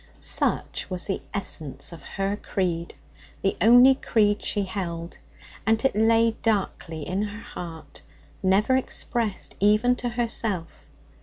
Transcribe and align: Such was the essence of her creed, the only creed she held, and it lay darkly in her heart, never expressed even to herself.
Such 0.17 0.89
was 0.89 1.05
the 1.05 1.21
essence 1.31 1.91
of 1.91 2.01
her 2.01 2.35
creed, 2.35 2.95
the 3.43 3.55
only 3.61 3.93
creed 3.93 4.43
she 4.43 4.63
held, 4.63 5.19
and 5.63 5.85
it 5.85 5.95
lay 5.95 6.31
darkly 6.41 7.03
in 7.07 7.21
her 7.21 7.39
heart, 7.43 8.01
never 8.41 8.75
expressed 8.75 9.55
even 9.59 9.95
to 9.97 10.09
herself. 10.09 10.87